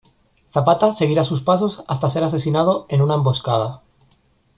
[0.51, 3.81] Zapata seguirá sus pasos hasta ser asesinado en una emboscada.